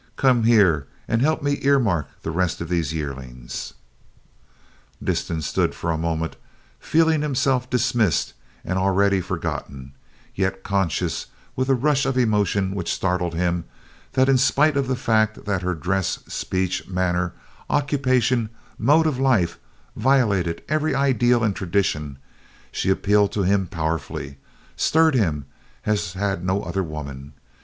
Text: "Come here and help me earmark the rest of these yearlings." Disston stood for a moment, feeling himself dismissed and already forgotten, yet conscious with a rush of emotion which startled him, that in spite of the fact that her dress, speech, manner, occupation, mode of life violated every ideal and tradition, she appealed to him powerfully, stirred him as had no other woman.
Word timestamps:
"Come 0.15 0.45
here 0.45 0.87
and 1.07 1.21
help 1.21 1.43
me 1.43 1.59
earmark 1.61 2.23
the 2.23 2.31
rest 2.31 2.59
of 2.59 2.69
these 2.69 2.91
yearlings." 2.91 3.75
Disston 5.03 5.43
stood 5.43 5.75
for 5.75 5.91
a 5.91 5.95
moment, 5.99 6.37
feeling 6.79 7.21
himself 7.21 7.69
dismissed 7.69 8.33
and 8.65 8.79
already 8.79 9.21
forgotten, 9.21 9.93
yet 10.33 10.63
conscious 10.63 11.27
with 11.55 11.69
a 11.69 11.75
rush 11.75 12.07
of 12.07 12.17
emotion 12.17 12.73
which 12.73 12.91
startled 12.91 13.35
him, 13.35 13.65
that 14.13 14.27
in 14.27 14.39
spite 14.39 14.75
of 14.75 14.87
the 14.87 14.95
fact 14.95 15.45
that 15.45 15.61
her 15.61 15.75
dress, 15.75 16.17
speech, 16.27 16.87
manner, 16.87 17.33
occupation, 17.69 18.49
mode 18.79 19.05
of 19.05 19.19
life 19.19 19.59
violated 19.95 20.63
every 20.67 20.95
ideal 20.95 21.43
and 21.43 21.55
tradition, 21.55 22.17
she 22.71 22.89
appealed 22.89 23.31
to 23.33 23.43
him 23.43 23.67
powerfully, 23.67 24.39
stirred 24.75 25.13
him 25.13 25.45
as 25.85 26.13
had 26.13 26.43
no 26.43 26.63
other 26.63 26.81
woman. 26.81 27.33